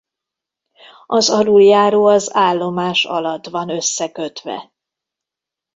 [1.05, 4.71] Az aluljáró az állomás alatt van összekötve.